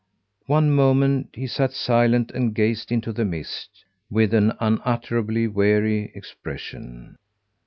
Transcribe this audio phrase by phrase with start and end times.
[0.47, 7.17] One moment he sat silent and gazed into the mist, with an unutterably weary expression.